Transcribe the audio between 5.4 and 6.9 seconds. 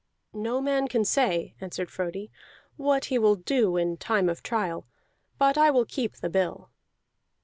I will keep the bill."